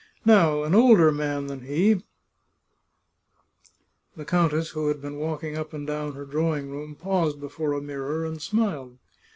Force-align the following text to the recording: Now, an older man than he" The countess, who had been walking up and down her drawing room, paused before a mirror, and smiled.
Now, 0.25 0.63
an 0.63 0.73
older 0.73 1.11
man 1.11 1.45
than 1.45 1.61
he" 1.61 2.03
The 4.17 4.25
countess, 4.25 4.69
who 4.71 4.87
had 4.87 4.99
been 4.99 5.17
walking 5.17 5.55
up 5.55 5.73
and 5.75 5.85
down 5.85 6.13
her 6.15 6.25
drawing 6.25 6.71
room, 6.71 6.95
paused 6.95 7.39
before 7.39 7.73
a 7.73 7.81
mirror, 7.83 8.25
and 8.25 8.41
smiled. 8.41 8.97